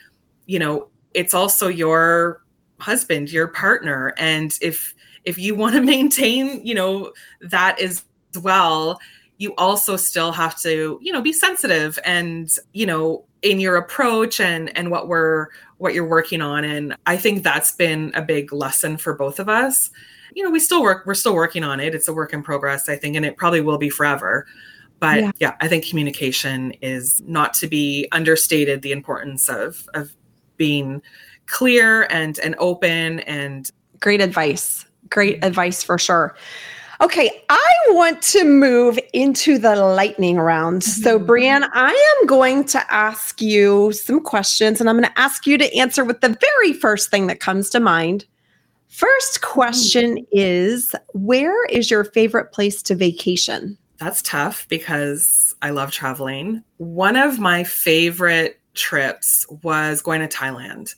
[0.47, 2.43] you know it's also your
[2.79, 4.15] husband your partner.
[4.17, 8.05] And if if you want to maintain you know that as
[8.43, 9.01] well
[9.39, 14.41] you also still have to you know be sensitive and you know in your approach
[14.41, 16.65] and and what we're what you're working on.
[16.65, 19.91] And i think that's been a big lesson for both of us.
[20.35, 21.95] You know we still work we're still working on it.
[21.95, 24.47] It's a work in progress i think and it probably will be forever.
[25.01, 30.13] But yeah, yeah i think communication is not to be understated the importance of of
[30.59, 31.01] being
[31.47, 36.37] clear and and open and great advice great advice for sure
[37.01, 40.83] Okay, I want to move into the lightning round.
[40.83, 41.03] Mm-hmm.
[41.03, 45.47] So, Brianne, I am going to ask you some questions and I'm going to ask
[45.47, 48.25] you to answer with the very first thing that comes to mind.
[48.89, 50.25] First question mm-hmm.
[50.33, 53.79] is Where is your favorite place to vacation?
[53.99, 56.65] That's tough because I love traveling.
[56.79, 60.95] One of my favorite trips was going to Thailand.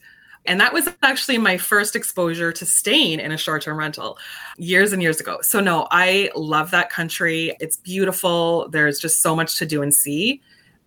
[0.47, 4.19] And that was actually my first exposure to staying in a short term rental
[4.57, 5.38] years and years ago.
[5.43, 7.55] So, no, I love that country.
[7.61, 8.69] It's beautiful.
[8.71, 10.40] There's just so much to do and see.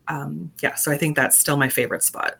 [0.08, 2.36] Um, yeah, so I think that's still my favorite spot.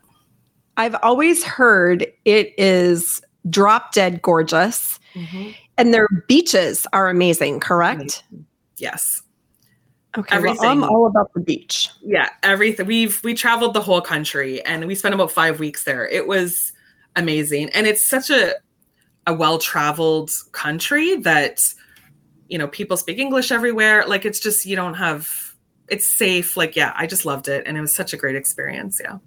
[0.76, 5.50] I've always heard it is drop dead gorgeous mm-hmm.
[5.78, 8.24] and their beaches are amazing, correct?
[8.76, 9.22] Yes.
[10.16, 10.60] Okay, everything.
[10.60, 11.88] Well, I'm all about the beach.
[12.02, 12.86] Yeah, everything.
[12.86, 16.06] We've we traveled the whole country and we spent about five weeks there.
[16.06, 16.72] It was
[17.16, 17.70] amazing.
[17.70, 18.54] And it's such a
[19.26, 21.74] a well-traveled country that
[22.48, 24.04] you know, people speak English everywhere.
[24.06, 25.54] Like it's just you don't have
[25.88, 26.56] it's safe.
[26.56, 29.00] Like yeah, I just loved it and it was such a great experience.
[29.02, 29.18] Yeah.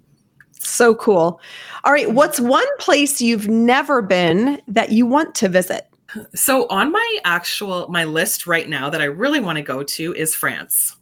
[0.52, 1.40] So cool.
[1.84, 5.87] All right, what's one place you've never been that you want to visit?
[6.34, 10.14] So on my actual my list right now that I really want to go to
[10.14, 10.96] is France.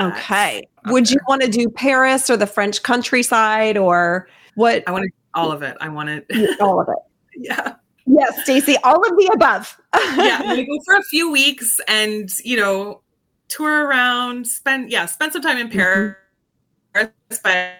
[0.00, 0.62] Okay.
[0.86, 4.82] Would you want to do Paris or the French countryside or what?
[4.86, 5.76] I want to do all of it.
[5.80, 6.24] I wanted
[6.60, 6.96] all of it.
[7.36, 7.74] yeah.
[8.06, 9.78] Yes, Stacy, all of the above.
[9.94, 13.00] yeah, I'm gonna go for a few weeks and you know,
[13.48, 16.16] tour around, spend yeah, spend some time in Paris,
[16.94, 17.36] mm-hmm.
[17.44, 17.74] but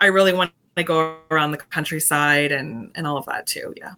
[0.00, 3.74] I really want to go around the countryside and and all of that too.
[3.76, 3.94] Yeah.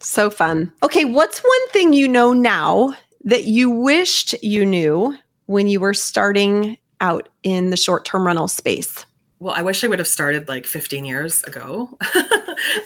[0.00, 0.72] So fun.
[0.82, 2.94] Okay, what's one thing you know now
[3.24, 9.04] that you wished you knew when you were starting out in the short-term rental space?
[9.40, 11.98] well, I wish I would have started like 15 years ago.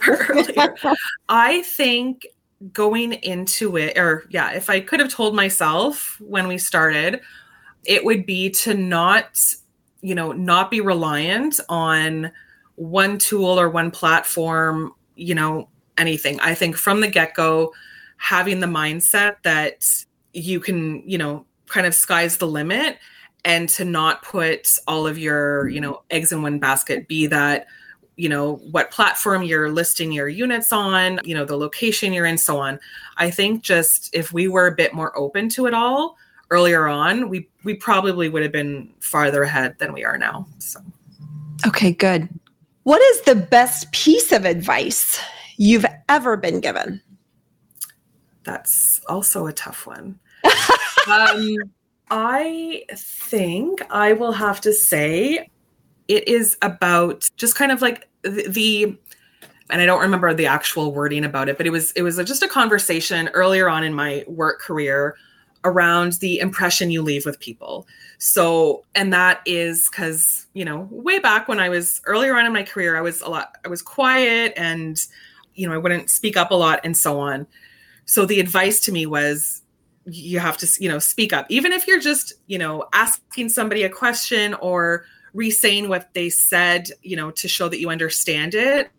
[1.29, 2.25] I think
[2.71, 7.19] going into it, or yeah, if I could have told myself when we started,
[7.83, 9.37] it would be to not,
[10.01, 12.31] you know, not be reliant on
[12.75, 16.39] one tool or one platform, you know, anything.
[16.39, 17.73] I think from the get go,
[18.17, 22.97] having the mindset that you can, you know, kind of sky's the limit
[23.45, 27.67] and to not put all of your you know eggs in one basket be that
[28.17, 32.37] you know what platform you're listing your units on you know the location you're in
[32.37, 32.79] so on.
[33.17, 36.17] I think just if we were a bit more open to it all
[36.51, 40.79] earlier on we we probably would have been farther ahead than we are now so.
[41.65, 42.27] Okay good.
[42.83, 45.19] What is the best piece of advice
[45.57, 47.01] you've ever been given
[48.43, 50.19] that's also a tough one
[51.09, 51.57] um
[52.11, 55.49] I think I will have to say
[56.07, 58.97] it is about just kind of like the, the
[59.71, 62.43] and I don't remember the actual wording about it, but it was it was just
[62.43, 65.15] a conversation earlier on in my work career
[65.63, 67.87] around the impression you leave with people.
[68.19, 72.53] So, and that is cuz, you know, way back when I was earlier on in
[72.53, 75.03] my career, I was a lot I was quiet and
[75.55, 77.47] you know, I wouldn't speak up a lot and so on.
[78.05, 79.61] So the advice to me was
[80.05, 81.45] you have to you know speak up.
[81.49, 86.89] Even if you're just you know asking somebody a question or re-saying what they said
[87.01, 88.89] you know to show that you understand it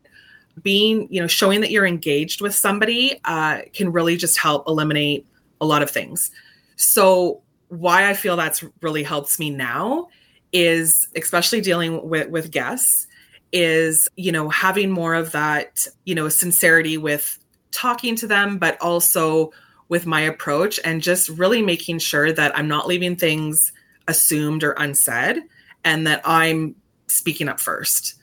[0.62, 5.26] being you know showing that you're engaged with somebody uh, can really just help eliminate
[5.60, 6.30] a lot of things.
[6.76, 10.08] So why i feel that's really helps me now
[10.52, 13.06] is especially dealing with with guests
[13.52, 17.38] is you know having more of that you know sincerity with
[17.76, 19.52] talking to them, but also
[19.88, 23.72] with my approach and just really making sure that I'm not leaving things
[24.08, 25.42] assumed or unsaid
[25.84, 26.74] and that I'm
[27.06, 28.14] speaking up first.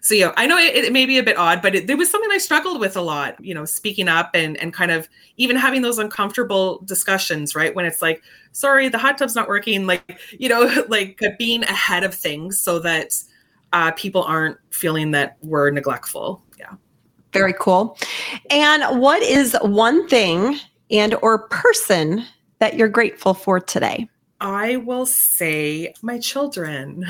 [0.00, 2.30] So, yeah, I know it, it may be a bit odd, but it, was something
[2.30, 5.82] I struggled with a lot, you know, speaking up and, and kind of even having
[5.82, 7.74] those uncomfortable discussions, right?
[7.74, 8.22] When it's like,
[8.52, 12.60] sorry, the hot tub's not working, like, you know, like uh, being ahead of things
[12.60, 13.12] so that
[13.72, 16.42] uh, people aren't feeling that we're neglectful.
[16.58, 16.72] Yeah.
[17.32, 17.98] Very cool.
[18.50, 20.58] And what is one thing
[20.90, 22.24] and or person
[22.58, 24.08] that you're grateful for today?
[24.40, 27.04] I will say my children.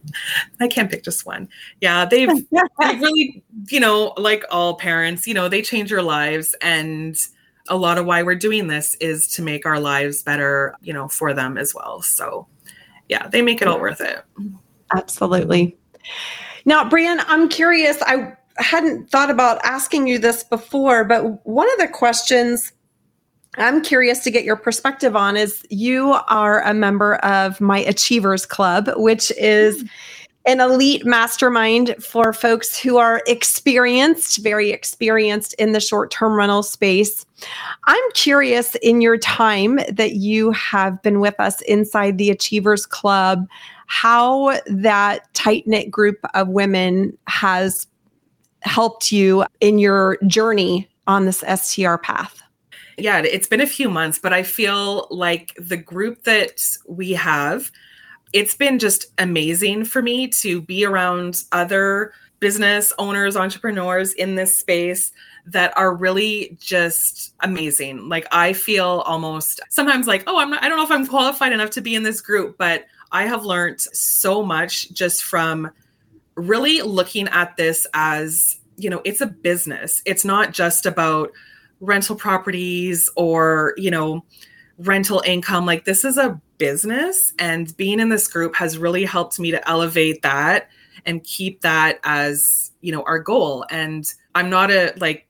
[0.60, 1.48] I can't pick just one.
[1.80, 2.28] Yeah, they've,
[2.80, 6.54] they've really, you know, like all parents, you know, they change your lives.
[6.60, 7.16] And
[7.68, 11.08] a lot of why we're doing this is to make our lives better, you know,
[11.08, 12.02] for them as well.
[12.02, 12.48] So,
[13.08, 14.22] yeah, they make it all worth it.
[14.94, 15.76] Absolutely.
[16.64, 18.00] Now, Brianne, I'm curious.
[18.02, 22.72] I hadn't thought about asking you this before, but one of the questions
[23.56, 28.46] I'm curious to get your perspective on is you are a member of my Achievers
[28.46, 29.88] Club, which is mm.
[30.46, 36.62] an elite mastermind for folks who are experienced, very experienced in the short term rental
[36.64, 37.24] space.
[37.84, 43.46] I'm curious in your time that you have been with us inside the Achievers Club,
[43.86, 47.86] how that tight knit group of women has
[48.62, 52.42] helped you in your journey on this STR path
[52.96, 57.70] yeah, it's been a few months, but I feel like the group that we have,
[58.32, 64.56] it's been just amazing for me to be around other business owners, entrepreneurs in this
[64.56, 65.12] space
[65.46, 68.08] that are really just amazing.
[68.08, 71.52] Like I feel almost sometimes like, oh, I'm not I don't know if I'm qualified
[71.52, 72.84] enough to be in this group, but
[73.14, 75.70] I have learned so much just from
[76.34, 80.02] really looking at this as, you know, it's a business.
[80.04, 81.30] It's not just about
[81.78, 84.24] rental properties or, you know,
[84.78, 85.64] rental income.
[85.64, 89.68] Like this is a business and being in this group has really helped me to
[89.68, 90.68] elevate that
[91.06, 93.64] and keep that as, you know, our goal.
[93.70, 95.28] And I'm not a like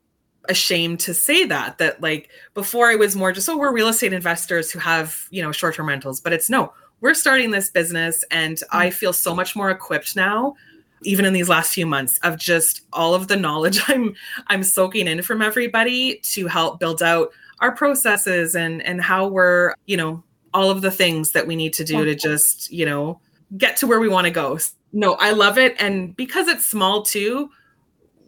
[0.48, 4.12] ashamed to say that that like before it was more just oh we're real estate
[4.12, 6.70] investors who have you know short-term rentals but it's no
[7.04, 8.92] we're starting this business and i mm.
[8.94, 10.54] feel so much more equipped now
[11.02, 14.14] even in these last few months of just all of the knowledge I'm
[14.48, 17.30] I'm soaking in from everybody to help build out
[17.60, 21.74] our processes and and how we're, you know, all of the things that we need
[21.74, 23.20] to do to just, you know,
[23.58, 24.58] get to where we want to go.
[24.92, 27.50] No, I love it and because it's small too,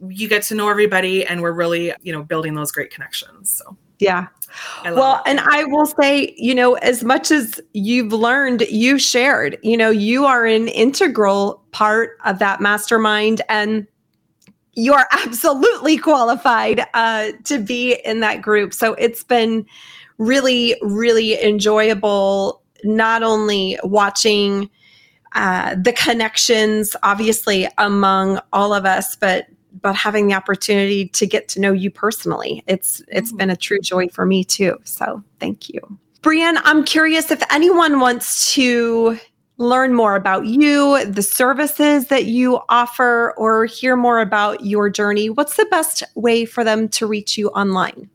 [0.07, 3.51] you get to know everybody and we're really, you know, building those great connections.
[3.51, 4.26] So yeah.
[4.84, 9.76] Well, and I will say, you know, as much as you've learned, you shared, you
[9.76, 13.86] know, you are an integral part of that mastermind and
[14.74, 18.72] you are absolutely qualified uh, to be in that group.
[18.72, 19.66] So it's been
[20.18, 24.70] really, really enjoyable, not only watching
[25.34, 29.47] uh, the connections, obviously, among all of us, but
[29.83, 32.62] but having the opportunity to get to know you personally.
[32.66, 33.39] It's it's mm.
[33.39, 34.79] been a true joy for me too.
[34.85, 35.81] So thank you.
[36.22, 39.18] Brianne, I'm curious if anyone wants to
[39.59, 45.31] learn more about you, the services that you offer, or hear more about your journey,
[45.31, 48.11] what's the best way for them to reach you online?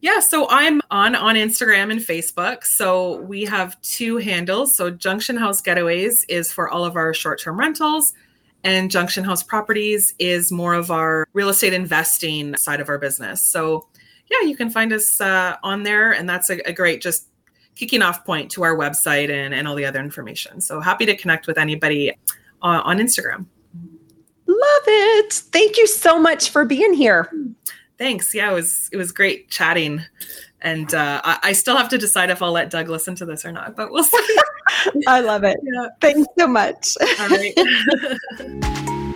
[0.00, 2.64] Yeah, so I'm on on Instagram and Facebook.
[2.64, 4.76] So we have two handles.
[4.76, 8.12] So Junction House Getaways is for all of our short-term rentals
[8.66, 13.40] and Junction House Properties is more of our real estate investing side of our business.
[13.40, 13.86] So,
[14.28, 17.28] yeah, you can find us uh, on there, and that's a, a, great just
[17.76, 20.60] kicking off point to our website and, and all the other information.
[20.60, 23.46] So, happy to connect with anybody uh, on Instagram.
[24.48, 25.32] Love it.
[25.32, 27.32] Thank you so much for being here.
[27.98, 28.34] Thanks.
[28.34, 30.04] Yeah, it was it was great chatting
[30.62, 33.44] and uh, I, I, still have to decide if I'll let Doug listen to this
[33.44, 34.36] or not, but we'll see.
[35.06, 35.58] I love it.
[35.62, 35.88] Yeah.
[36.00, 36.96] Thanks so much.
[37.20, 37.54] All right.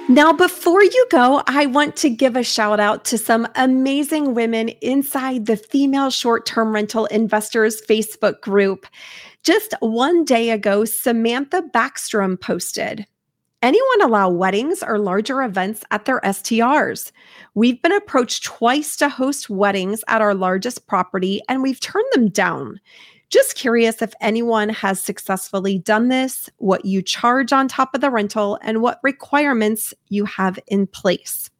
[0.09, 4.69] now, before you go, I want to give a shout out to some amazing women
[4.81, 8.87] inside the Female Short Term Rental Investors Facebook group.
[9.43, 13.07] Just one day ago, Samantha Backstrom posted,
[13.63, 17.13] Anyone allow weddings or larger events at their STRs?
[17.55, 22.31] We've been approached twice to host weddings at our largest property and we've turned them
[22.31, 22.81] down.
[23.29, 28.11] Just curious if anyone has successfully done this, what you charge on top of the
[28.11, 31.51] rental, and what requirements you have in place.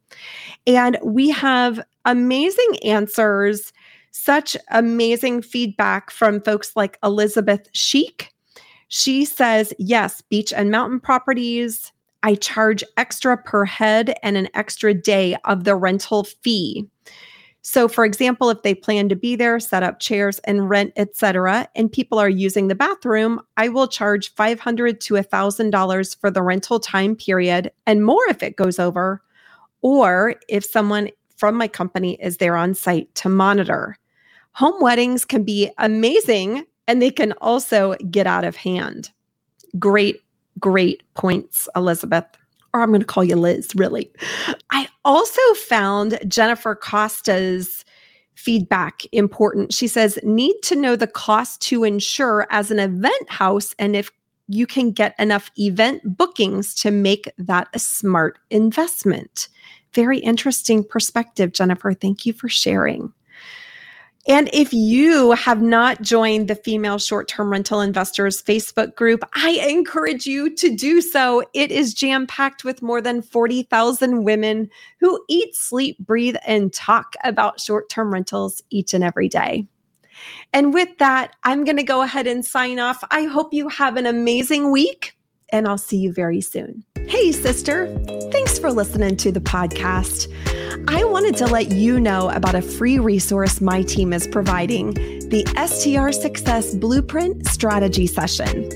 [0.65, 3.71] And we have amazing answers,
[4.09, 8.33] such amazing feedback from folks like Elizabeth Sheik,
[8.93, 11.93] she says, yes, beach and mountain properties.
[12.23, 16.85] I charge extra per head and an extra day of the rental fee.
[17.61, 21.69] So, for example, if they plan to be there, set up chairs and rent, etc.,
[21.73, 26.81] and people are using the bathroom, I will charge 500 to $1,000 for the rental
[26.81, 29.21] time period and more if it goes over,
[29.81, 33.97] or if someone from my company is there on site to monitor.
[34.51, 39.09] Home weddings can be amazing and they can also get out of hand.
[39.79, 40.21] Great,
[40.59, 42.25] great points, Elizabeth
[42.73, 44.09] or I'm going to call you Liz, really.
[44.71, 47.83] I also found Jennifer Costa's
[48.35, 49.73] feedback important.
[49.73, 54.09] She says, need to know the cost to insure as an event house and if
[54.47, 59.47] you can get enough event bookings to make that a smart investment.
[59.93, 61.93] Very interesting perspective, Jennifer.
[61.93, 63.13] Thank you for sharing.
[64.27, 69.51] And if you have not joined the Female Short Term Rental Investors Facebook group, I
[69.67, 71.43] encourage you to do so.
[71.53, 74.69] It is jam packed with more than 40,000 women
[74.99, 79.65] who eat, sleep, breathe, and talk about short term rentals each and every day.
[80.53, 83.03] And with that, I'm going to go ahead and sign off.
[83.09, 85.17] I hope you have an amazing week,
[85.51, 86.83] and I'll see you very soon.
[87.07, 87.87] Hey, sister,
[88.31, 90.27] thanks for listening to the podcast.
[90.87, 94.93] I wanted to let you know about a free resource my team is providing
[95.29, 98.69] the STR Success Blueprint Strategy Session.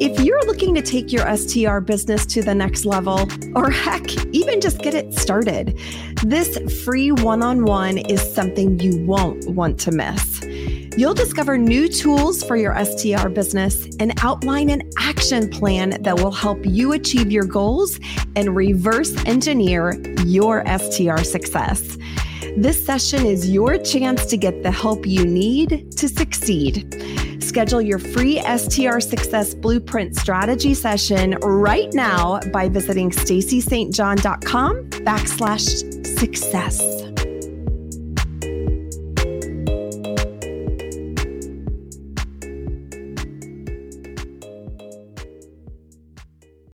[0.00, 4.60] If you're looking to take your STR business to the next level, or heck, even
[4.60, 5.78] just get it started,
[6.24, 10.40] this free one on one is something you won't want to miss.
[10.96, 16.30] You'll discover new tools for your STR business and outline an action plan that will
[16.30, 17.98] help you achieve your goals
[18.36, 19.92] and reverse engineer
[20.26, 21.96] your STR success.
[22.58, 27.42] This session is your chance to get the help you need to succeed.
[27.42, 37.01] Schedule your free STR Success Blueprint strategy session right now by visiting stacystjohn.com backslash success.